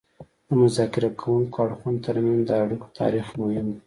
[0.47, 3.77] د مذاکره کوونکو اړخونو ترمنځ د اړیکو تاریخ مهم دی